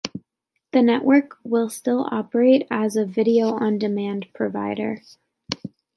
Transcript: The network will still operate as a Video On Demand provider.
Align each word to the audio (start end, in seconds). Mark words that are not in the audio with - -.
The 0.71 0.81
network 0.81 1.37
will 1.43 1.69
still 1.69 2.09
operate 2.11 2.65
as 2.71 2.95
a 2.95 3.05
Video 3.05 3.49
On 3.53 3.77
Demand 3.77 4.25
provider. 4.33 4.99